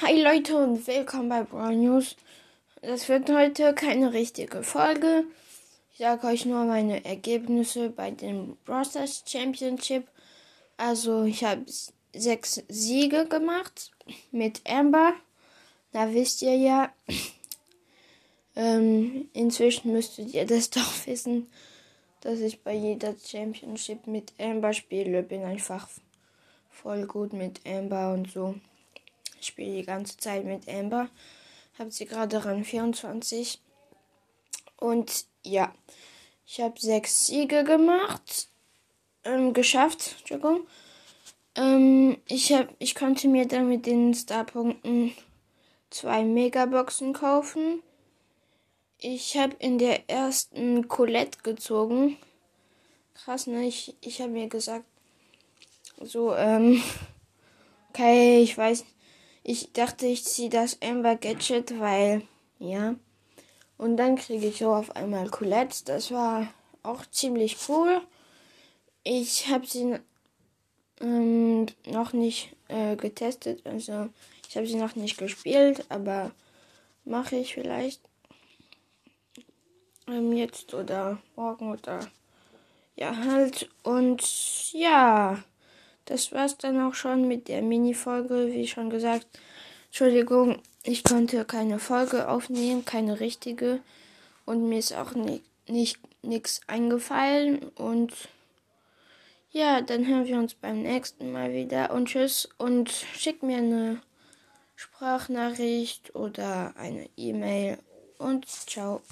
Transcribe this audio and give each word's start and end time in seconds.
Hi 0.00 0.22
Leute 0.22 0.56
und 0.56 0.86
willkommen 0.86 1.28
bei 1.28 1.42
Brawl 1.42 1.74
News. 1.74 2.14
Das 2.82 3.08
wird 3.08 3.28
heute 3.30 3.74
keine 3.74 4.12
richtige 4.12 4.62
Folge. 4.62 5.24
Ich 5.92 5.98
sage 5.98 6.24
euch 6.28 6.46
nur 6.46 6.64
meine 6.66 7.04
Ergebnisse 7.04 7.90
bei 7.90 8.12
dem 8.12 8.56
Brawl 8.64 8.84
Stars 8.84 9.24
Championship. 9.26 10.06
Also 10.76 11.24
ich 11.24 11.42
habe 11.42 11.64
sechs 12.14 12.62
Siege 12.68 13.26
gemacht 13.26 13.90
mit 14.30 14.60
Amber. 14.70 15.14
Da 15.90 16.14
wisst 16.14 16.42
ihr 16.42 16.56
ja. 16.56 16.92
Ähm, 18.54 19.28
inzwischen 19.32 19.92
müsstet 19.92 20.32
ihr 20.32 20.46
das 20.46 20.70
doch 20.70 21.06
wissen, 21.08 21.50
dass 22.20 22.38
ich 22.38 22.62
bei 22.62 22.72
jeder 22.72 23.16
Championship 23.16 24.06
mit 24.06 24.32
Amber 24.38 24.72
spiele. 24.74 25.24
Bin 25.24 25.42
einfach 25.42 25.88
voll 26.70 27.04
gut 27.06 27.32
mit 27.32 27.60
Amber 27.66 28.12
und 28.12 28.30
so. 28.30 28.54
Ich 29.40 29.48
spiele 29.48 29.76
die 29.76 29.84
ganze 29.84 30.16
Zeit 30.16 30.44
mit 30.44 30.68
Amber. 30.68 31.08
Habe 31.78 31.90
sie 31.90 32.06
gerade 32.06 32.44
Rang 32.44 32.64
24. 32.64 33.60
Und 34.76 35.26
ja, 35.44 35.72
ich 36.46 36.60
habe 36.60 36.78
sechs 36.78 37.26
Siege 37.26 37.64
gemacht. 37.64 38.48
Ähm, 39.24 39.52
geschafft, 39.52 40.16
Entschuldigung. 40.18 40.66
Ähm, 41.54 42.18
ich, 42.26 42.52
hab, 42.52 42.68
ich 42.78 42.94
konnte 42.94 43.28
mir 43.28 43.46
dann 43.46 43.68
mit 43.68 43.86
den 43.86 44.14
Starpunkten 44.14 45.12
zwei 45.90 46.24
Megaboxen 46.24 47.12
kaufen. 47.12 47.82
Ich 49.00 49.36
habe 49.36 49.54
in 49.60 49.78
der 49.78 50.10
ersten 50.10 50.88
Colette 50.88 51.38
gezogen. 51.42 52.16
Krass, 53.14 53.46
ne? 53.46 53.66
Ich, 53.66 53.94
ich 54.00 54.20
habe 54.20 54.32
mir 54.32 54.48
gesagt, 54.48 54.84
so, 56.00 56.34
ähm, 56.34 56.82
okay, 57.90 58.42
ich 58.42 58.56
weiß 58.56 58.84
nicht 58.84 58.97
ich 59.48 59.72
dachte, 59.72 60.04
ich 60.04 60.24
ziehe 60.24 60.50
das 60.50 60.76
Amber 60.82 61.16
Gadget, 61.16 61.80
weil, 61.80 62.20
ja. 62.58 62.96
Und 63.78 63.96
dann 63.96 64.16
kriege 64.16 64.48
ich 64.48 64.58
so 64.58 64.74
auf 64.74 64.94
einmal 64.94 65.30
Colette. 65.30 65.86
Das 65.86 66.10
war 66.10 66.52
auch 66.82 67.06
ziemlich 67.06 67.56
cool. 67.66 68.02
Ich 69.04 69.48
habe 69.48 69.66
sie 69.66 69.96
ähm, 71.00 71.64
noch 71.86 72.12
nicht 72.12 72.54
äh, 72.68 72.94
getestet. 72.96 73.66
Also, 73.66 74.10
ich 74.46 74.54
habe 74.58 74.66
sie 74.66 74.76
noch 74.76 74.96
nicht 74.96 75.16
gespielt, 75.16 75.86
aber 75.88 76.30
mache 77.06 77.36
ich 77.36 77.54
vielleicht 77.54 78.02
ähm, 80.08 80.34
jetzt 80.34 80.74
oder 80.74 81.22
morgen 81.36 81.72
oder 81.72 82.00
ja 82.96 83.16
halt. 83.16 83.70
Und 83.82 84.74
ja 84.74 85.42
das 86.08 86.32
war's 86.32 86.56
dann 86.56 86.80
auch 86.80 86.94
schon 86.94 87.28
mit 87.28 87.48
der 87.48 87.60
Mini-Folge. 87.60 88.48
Wie 88.52 88.66
schon 88.66 88.88
gesagt, 88.88 89.26
Entschuldigung, 89.86 90.62
ich 90.82 91.04
konnte 91.04 91.44
keine 91.44 91.78
Folge 91.78 92.28
aufnehmen, 92.28 92.84
keine 92.86 93.20
richtige. 93.20 93.80
Und 94.46 94.68
mir 94.68 94.78
ist 94.78 94.94
auch 94.94 95.12
nicht, 95.12 95.44
nicht 95.68 95.98
nichts 96.22 96.62
eingefallen. 96.66 97.68
Und 97.74 98.14
ja, 99.50 99.82
dann 99.82 100.06
hören 100.06 100.26
wir 100.26 100.38
uns 100.38 100.54
beim 100.54 100.82
nächsten 100.82 101.30
Mal 101.30 101.52
wieder. 101.52 101.90
Und 101.90 102.06
tschüss. 102.06 102.48
Und 102.56 102.90
schickt 102.90 103.42
mir 103.42 103.58
eine 103.58 104.00
Sprachnachricht 104.76 106.14
oder 106.14 106.74
eine 106.76 107.08
E-Mail. 107.18 107.78
Und 108.16 108.46
ciao. 108.46 109.02